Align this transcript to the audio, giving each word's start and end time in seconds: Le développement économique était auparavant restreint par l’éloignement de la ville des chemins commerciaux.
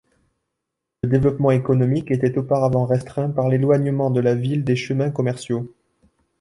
Le 1.03 1.09
développement 1.09 1.51
économique 1.51 2.09
était 2.09 2.35
auparavant 2.35 2.87
restreint 2.87 3.29
par 3.29 3.49
l’éloignement 3.49 4.09
de 4.09 4.19
la 4.19 4.33
ville 4.33 4.63
des 4.63 4.75
chemins 4.75 5.11
commerciaux. 5.11 5.75